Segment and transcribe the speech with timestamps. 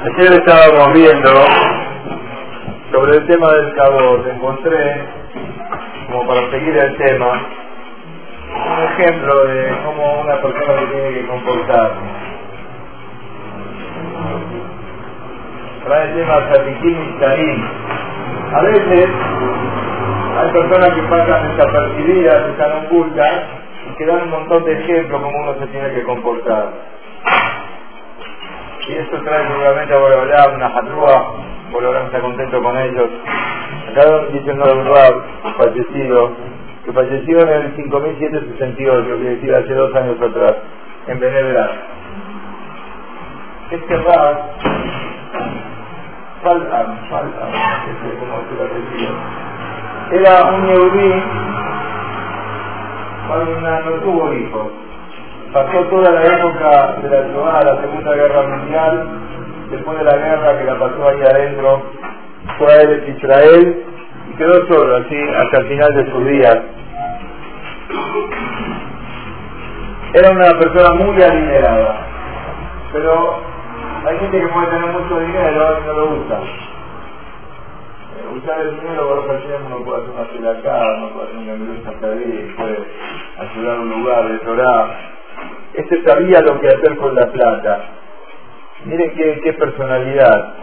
[0.00, 1.28] Ayer estábamos viendo
[2.92, 4.24] sobre el tema del cabot.
[4.28, 5.04] Encontré,
[6.06, 7.42] como para seguir el tema,
[8.54, 11.90] un ejemplo de cómo una persona se tiene que comportar.
[15.84, 17.64] Trae el tema Satiquín y Sarín.
[18.54, 19.08] A veces
[20.38, 23.42] hay personas que pasan desapercibidas, están ocultas
[23.90, 26.97] y que dan un montón de ejemplos cómo uno se tiene que comportar.
[28.88, 31.34] Y esto trae seguramente a Borobalá una jatrúa,
[31.70, 33.10] Borobalá está contento con ellos.
[33.90, 35.14] Acá dice un Rab,
[35.58, 36.32] fallecido,
[36.86, 40.56] que falleció en el 5768, que decir hace dos años atrás,
[41.06, 41.70] en Benevera.
[43.72, 44.36] Este Rab,
[46.44, 46.64] no sé
[48.18, 49.12] cómo se apellido,
[50.12, 51.22] era un neudí,
[53.84, 54.87] no tuvo hijos
[55.52, 59.08] pasó toda la época de la la Segunda Guerra Mundial,
[59.70, 61.82] después de la guerra que la pasó ahí adentro,
[62.58, 63.84] fue Israel
[64.30, 66.58] y quedó solo así hasta el final de sus días.
[70.14, 71.96] Era una persona muy adinerada,
[72.92, 73.40] pero
[74.06, 76.40] hay gente que puede tener mucho dinero y no lo usa.
[78.34, 81.52] Usar el dinero por ocasión uno puede hacer una fila acá, uno puede hacer una
[81.52, 81.92] empresa
[82.56, 82.78] puede
[83.38, 85.17] ayudar a un lugar de Torah,
[85.78, 87.80] este sabía lo que hacer con la plata.
[88.84, 90.54] Miren qué, personalidad.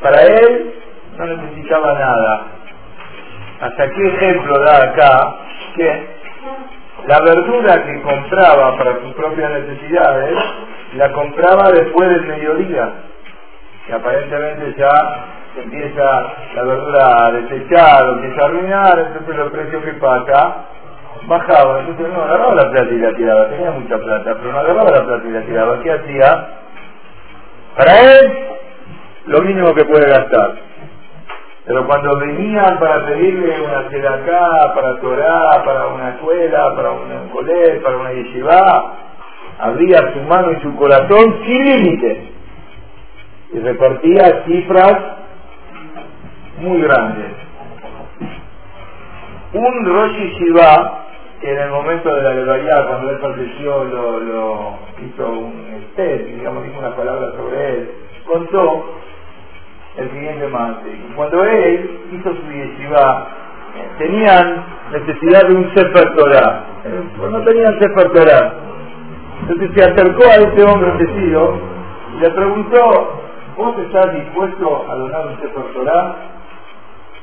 [0.00, 0.74] Para él
[1.18, 2.42] no necesitaba nada.
[3.60, 5.34] Hasta qué ejemplo da acá
[5.74, 6.06] que
[7.06, 10.34] la verdura que compraba para sus propias necesidades
[10.94, 12.92] la compraba después del mediodía.
[13.88, 15.26] Y aparentemente ya
[15.56, 20.66] empieza la verdura a desechar o empieza a arruinar, entonces los precios que pasa
[21.26, 24.90] bajaba, entonces no agarraba la plata y la tiraba, tenía mucha plata, pero no agarraba
[24.90, 25.80] la plata y la tiraba.
[25.80, 26.48] ¿Qué hacía?
[27.76, 28.38] Para él,
[29.26, 30.54] lo mínimo que puede gastar.
[31.66, 37.82] Pero cuando venían para pedirle una sedacá, para Torah, para una escuela, para un colegio,
[37.82, 38.94] para una yeshiva,
[39.58, 42.32] abría su mano y su corazón sin límite.
[43.52, 44.96] Y repartía cifras
[46.60, 47.32] muy grandes.
[49.52, 51.05] Un Rosh Yeshiva
[51.40, 56.64] que en el momento de la legalidad, cuando él falleció, lo, hizo un estés, digamos,
[56.64, 57.90] dijo una palabra sobre él,
[58.26, 58.84] contó
[59.96, 60.98] el siguiente mate.
[61.14, 63.28] Cuando él hizo su yeshiva,
[63.98, 66.64] tenían necesidad de un Sefer Torah.
[67.30, 68.52] No tenían Sefer.
[69.42, 71.58] Entonces se acercó a este hombre bendecido
[72.14, 73.20] y le preguntó,
[73.56, 75.64] ¿vos estás dispuesto a donar un Sefer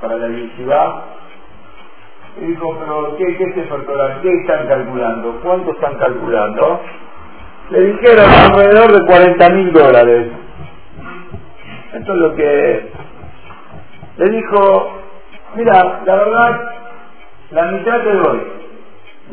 [0.00, 1.04] para la yeshiva?
[2.40, 3.68] Y dijo, pero ¿qué, qué se
[4.22, 5.40] ¿Qué están calculando?
[5.42, 6.80] ¿Cuánto están calculando?
[7.70, 10.28] Le dijeron alrededor de 40 mil dólares.
[11.92, 12.90] Esto es lo que
[14.16, 14.92] le dijo,
[15.54, 16.72] mira, la verdad,
[17.50, 18.40] la mitad te doy.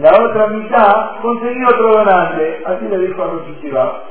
[0.00, 2.62] La otra mitad conseguí otro donante.
[2.66, 4.02] Así le dijo a Rosichiva.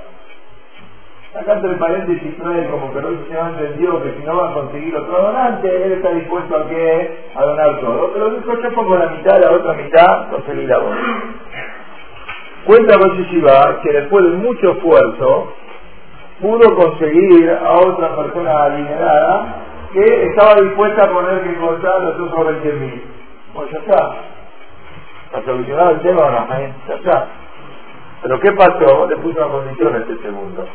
[1.48, 5.22] Acá entre paréntesis trae como que Roy entendió que si no va a conseguir otro
[5.22, 8.12] donante, él está dispuesto a que a donar todo.
[8.12, 10.98] Pero dijo, yo pongo la mitad, la otra mitad, conseguí la voz.
[12.66, 15.54] Cuenta Roy que después de mucho esfuerzo,
[16.42, 19.56] pudo conseguir a otra persona alineada
[19.94, 23.04] que estaba dispuesta a poner que cortar los otros 20 mil.
[23.54, 24.16] Pues ya está.
[25.28, 26.48] ¿Está solucionado el tema o no?
[27.06, 27.26] Ya.
[28.22, 29.08] Pero ¿qué pasó?
[29.08, 30.68] Le puso una condición a este segundo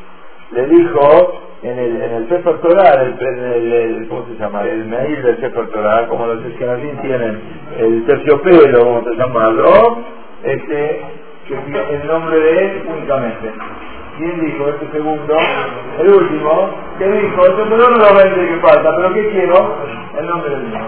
[0.55, 4.63] le dijo en el, en el el, el, ¿cómo se llama?
[4.63, 7.41] El mail del Sefer Torah, como los esquenazín tienen
[7.79, 9.99] el terciopelo, como se llamarlo,
[10.43, 11.03] este,
[11.47, 13.53] que el nombre de él únicamente.
[14.19, 15.37] ¿Quién dijo este segundo?
[15.99, 19.77] El último, que dijo, este no lo vende que falta, pero ¿qué quiero?
[20.19, 20.81] El nombre del mío.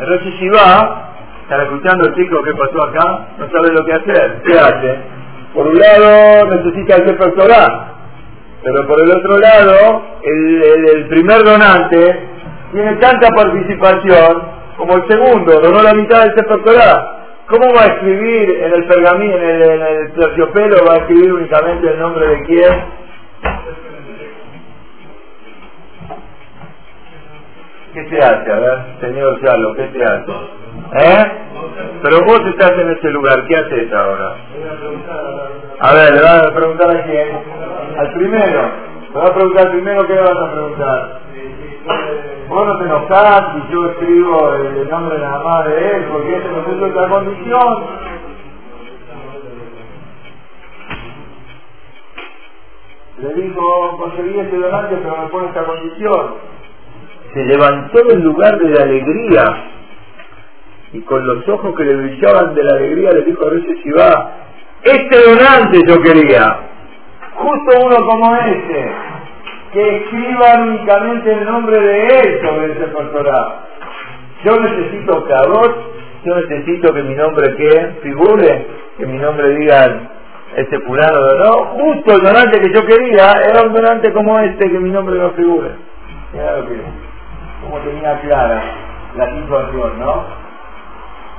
[0.00, 1.12] Entonces si va,
[1.42, 5.17] están escuchando chicos qué pasó acá, no sabe lo que hacer, ¿qué hace?
[5.58, 7.32] Por un lado necesita el Sefer
[8.62, 12.28] pero por el otro lado, el, primer donante
[12.70, 14.40] tiene tanta participación
[14.76, 16.60] como el segundo, donó la mitad del Sefer
[17.48, 21.32] ¿Cómo va a escribir en el pergamino, en el, en el terciopelo, va a escribir
[21.32, 22.84] únicamente el nombre de quién?
[27.94, 28.50] ¿Qué se hace?
[29.00, 30.32] Señor Chalo, ¿qué se hace?
[30.92, 31.32] ¿Eh?
[32.02, 34.36] Pero vos estás en ese lugar, ¿qué haces ahora?
[35.80, 37.28] A ver, le vas a preguntar a quién.
[37.96, 38.62] Al primero.
[39.14, 41.20] Le vas a preguntar al primero, ¿qué le vas a preguntar?
[42.48, 46.48] Vos no te enojás y yo escribo el nombre nada más de él, porque este
[46.48, 47.84] no puso otra condición.
[53.18, 56.34] Le dijo, conseguí este donante, pero me pone esta condición.
[57.34, 59.44] Se levantó del lugar de la alegría
[60.92, 64.37] y con los ojos que le brillaban de la alegría le dijo a Reyes Shiva,
[64.82, 66.60] este donante yo quería.
[67.34, 68.92] Justo uno como este,
[69.72, 73.52] que escriba únicamente el nombre de él sobre ese pastorado.
[74.44, 75.76] Yo necesito cabot,
[76.24, 78.66] yo necesito que mi nombre que figure,
[78.96, 80.10] que mi nombre diga
[80.56, 81.52] este fulano, ¿no?
[81.76, 85.30] Justo el donante que yo quería era un donante como este, que mi nombre no
[85.30, 85.70] figure.
[86.32, 86.76] Claro que,
[87.62, 88.62] como tenía clara
[89.16, 90.24] la situación, ¿no?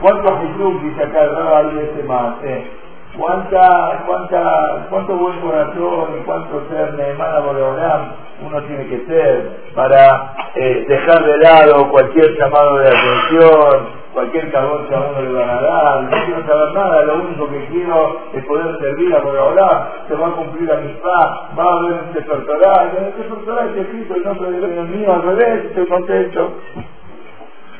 [0.02, 2.36] ¿Cuánto Jesús dice acá de este más?
[2.44, 2.68] Eh?
[3.18, 8.12] ¿Cuánta, cuánta, cuánto buen corazón y cuánto ser Neemana Boreolam
[8.46, 14.58] uno tiene que ser para eh, dejar de lado cualquier llamado de atención, cualquier que
[14.58, 18.46] a uno le van a dar, no quiero saber nada, lo único que quiero es
[18.46, 22.14] poder servir a Boreolam, se va a cumplir a mi paz, va a haber un
[22.14, 26.52] Sefer en el Sefer está escrito el nombre de Dios mío, al revés, estoy contento.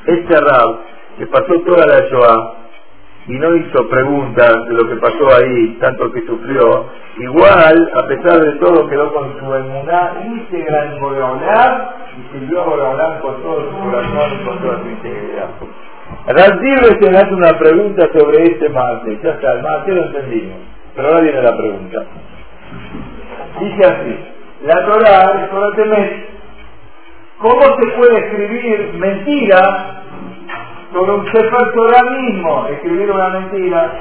[0.08, 0.76] Este Rab,
[1.18, 2.59] que pasó toda la Shoah,
[3.28, 6.88] y no hizo preguntas de lo que pasó ahí, tanto que sufrió,
[7.18, 11.82] igual, a pesar de todo, quedó con su emuná íntegra en Boreolam
[12.18, 15.50] y sirvió a Boreolam con todo su corazón y con toda su integridad.
[16.28, 20.58] Radib se hace una pregunta sobre este mate, ya está, el mate lo entendimos,
[20.96, 22.06] pero ahora viene la pregunta.
[23.60, 24.20] Dice así,
[24.66, 26.10] la Torah, el Torah
[27.40, 29.99] ¿cómo se puede escribir mentira
[30.92, 33.92] sobre un Sefer Torah mismo, escribir una mentira.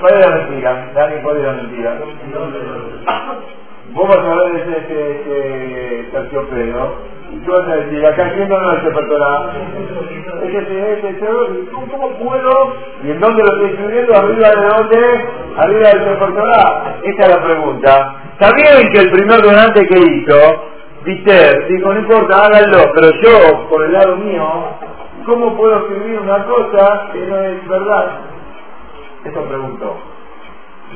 [0.00, 0.90] ¿Cuál es la mentira?
[0.94, 1.98] Dani, ¿cuál es la mentira?
[3.92, 7.10] Vos vas a ver ese, ese, terciopelo.
[7.32, 9.52] Y tú vas a decir, acá quién no es Torah.
[10.42, 11.26] Ese, ese, ese,
[11.70, 12.74] ¿cómo puedo?
[13.04, 14.16] ¿Y en dónde lo estoy escribiendo?
[14.16, 15.24] ¿Arriba de dónde?
[15.56, 16.96] Arriba del Sefer Torah.
[17.02, 18.14] Esa es la pregunta.
[18.32, 20.70] Está bien que el primer donante que hizo,
[21.04, 24.44] Viter, dijo, no importa, háganlo, pero yo, por el lado mío,
[25.26, 28.06] ¿Cómo puedo escribir una cosa que no es verdad?
[29.24, 29.96] Eso preguntó.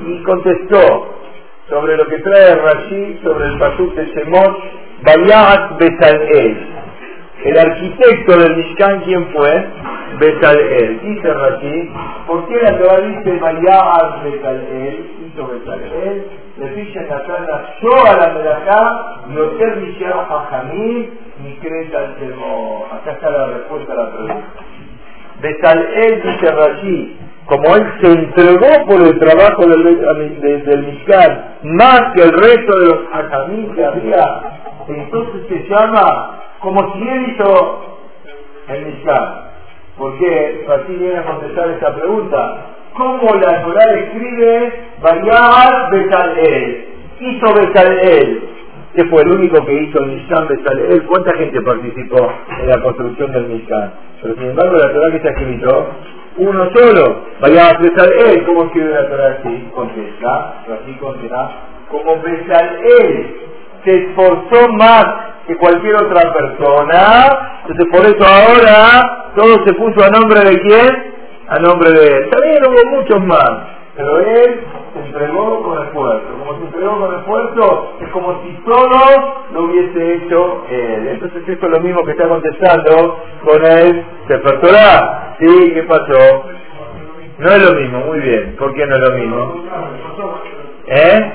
[0.06, 1.14] Y contestó
[1.68, 4.58] sobre lo que trae Rashi sobre el pasuk de Shemot,
[5.02, 6.68] Bayat Besalel.
[7.44, 9.66] El arquitecto del Mishkan, ¿quién fue?
[10.18, 11.00] Besalel.
[11.02, 11.92] Dice Rashi,
[12.26, 15.10] ¿por qué la Torah dice Bayat Besalel?
[15.26, 16.26] Hizo Besalel.
[16.56, 21.10] Le pilla Natana, yo a la Melajá, Yoter Mishar Jamil,
[21.42, 22.86] ni creta al temor.
[22.92, 24.46] Acá está la respuesta a la pregunta.
[25.40, 32.32] Besalel dice Rashi, como él se entregó por el trabajo del, del, más que el
[32.32, 37.98] resto de los Hakamim que había, entonces se llama como si él hizo
[38.68, 39.44] el Mishkan.
[39.98, 40.66] ¿Por qué?
[40.68, 42.66] Así viene a contestar esta pregunta.
[42.94, 44.72] ¿Cómo la Torah escribe
[45.02, 46.88] Bayar Besalel?
[47.20, 48.53] Hizo Besalel
[48.94, 51.02] que fue el único que hizo el Mishkan Besalel.
[51.04, 53.92] ¿Cuánta gente participó en la construcción del Mishkan?
[54.22, 55.88] Pero sin embargo la Torah que está escrito,
[56.36, 57.22] uno solo.
[57.40, 59.68] Vaya a Besalel, ¿cómo escribe la Torah así?
[59.74, 61.50] Contesta, así contesta,
[61.90, 63.36] como Besalel
[63.84, 65.04] se esforzó más
[65.46, 71.14] que cualquier otra persona, entonces por eso ahora todo se puso a nombre de quién?
[71.48, 72.30] A nombre de él.
[72.30, 73.50] También hubo muchos más,
[73.94, 74.60] pero él
[75.14, 76.26] entregó con esfuerzo.
[76.38, 81.08] Como se entregó con esfuerzo, es como si todo lo hubiese hecho él.
[81.08, 84.04] Entonces esto es lo mismo que está contestando con él.
[84.28, 85.36] Se Torah.
[85.38, 85.72] ¿Sí?
[85.74, 86.44] ¿Qué pasó?
[87.38, 88.56] No es lo mismo, muy bien.
[88.58, 89.64] ¿Por qué no es lo mismo?
[90.86, 91.32] ¿Eh?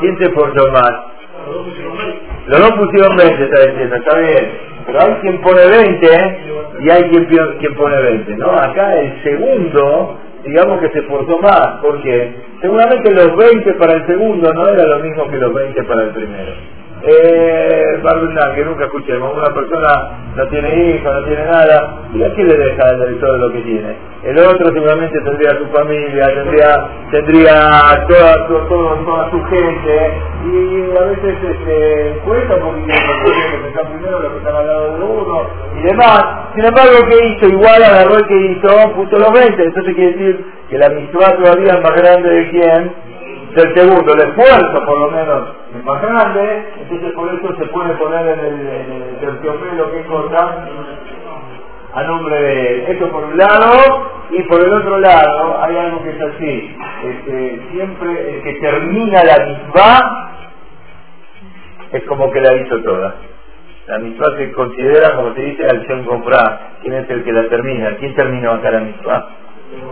[0.00, 0.92] ¿Quién se esforzó más?
[2.46, 4.58] Los dos pusieron 20, está diciendo, está bien.
[4.86, 6.40] Pero hay quien pone 20
[6.80, 7.24] y hay quien,
[7.58, 8.52] quien pone 20, ¿no?
[8.52, 14.52] Acá el segundo digamos que se esforzó más, porque seguramente los 20 para el segundo
[14.52, 16.52] no era lo mismo que los 20 para el primero
[17.04, 18.00] eh,
[18.54, 22.56] que nunca escuchemos, una persona no tiene hijos, no tiene nada, ¿y a qué le
[22.56, 23.96] deja de todo lo que tiene?
[24.22, 30.12] El otro seguramente tendría su familia, tendría tendría toda, toda su gente,
[30.46, 35.04] y a veces este, cuesta porque que están primero los que están al lado de
[35.04, 35.46] uno,
[35.78, 36.41] y demás.
[36.54, 37.48] Sin embargo, ¿qué hizo?
[37.48, 41.74] Igual agarró el que hizo, puso los 20, entonces quiere decir que la misma todavía
[41.74, 43.12] es más grande de quién?
[43.54, 47.94] del segundo, el esfuerzo por lo menos es más grande, entonces por eso se puede
[47.96, 50.66] poner en el, terciopelo que cosa
[51.94, 52.96] a nombre de él.
[52.96, 57.60] Eso por un lado, y por el otro lado hay algo que es así, este,
[57.72, 60.32] siempre el que termina la misma
[61.92, 63.14] es como que la hizo toda.
[63.86, 66.72] La misma se considera, como se dice, acción comprar.
[66.82, 67.96] ¿Quién es el que la termina?
[67.96, 69.26] ¿Quién terminó acá la misma?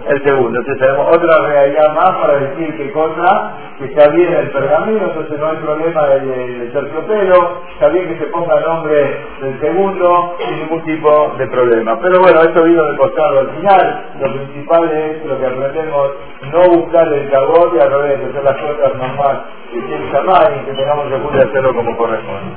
[0.08, 0.58] el segundo.
[0.58, 5.38] Entonces tenemos otra realidad más para decir que cosa, que está bien el pergamino, entonces
[5.38, 10.58] no hay problema del terciopelo, está bien que se ponga el nombre del segundo, sin
[10.60, 11.98] ningún tipo de problema.
[12.00, 16.10] Pero bueno, esto vino de costado al final, lo principal es lo que aprendemos,
[16.52, 19.38] no buscar el cagote, al revés, hacer las cosas más
[19.72, 22.56] que piensa más y que tengamos que hacerlo como corresponde.